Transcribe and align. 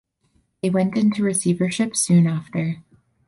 They 0.63 0.71
went 0.71 0.97
into 0.97 1.21
receivership 1.23 1.95
soon 1.95 2.25
after. 2.25 2.77